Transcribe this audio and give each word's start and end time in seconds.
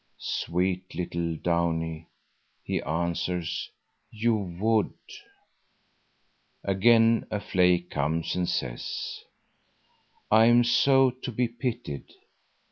"Sweet 0.17 0.95
little 0.95 1.35
Downie," 1.35 2.07
he 2.63 2.81
answers, 2.81 3.69
"you 4.09 4.33
would." 4.35 4.95
Again 6.63 7.27
a 7.29 7.39
flake 7.39 7.91
comes 7.91 8.35
and 8.35 8.49
says: 8.49 9.19
"I 10.31 10.45
am 10.45 10.63
so 10.63 11.11
to 11.11 11.31
be 11.31 11.47
pitied. 11.47 12.11